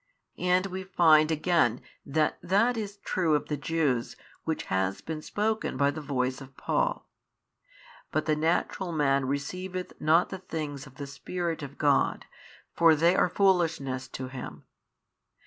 And 0.39 0.65
we 0.65 0.81
find 0.83 1.29
again 1.29 1.79
that 2.07 2.39
that 2.41 2.75
is 2.75 2.97
true 2.97 3.35
of 3.35 3.49
the 3.49 3.55
Jews 3.55 4.15
which 4.45 4.63
has 4.63 4.99
been 4.99 5.21
spoken 5.21 5.77
by 5.77 5.91
the 5.91 6.01
voice 6.01 6.41
of 6.41 6.57
Paul, 6.57 7.07
But 8.11 8.25
the 8.25 8.35
natural 8.35 8.91
man 8.93 9.27
receiveth 9.27 9.93
not 10.01 10.29
the 10.29 10.39
things 10.39 10.87
of 10.87 10.95
the 10.95 11.05
Spirit 11.05 11.61
of 11.61 11.77
God, 11.77 12.21
|648 12.75 12.77
for 12.77 12.95
they 12.95 13.15
are 13.15 13.29
foolishness 13.29 14.07
to 14.07 14.27
him. 14.29 14.63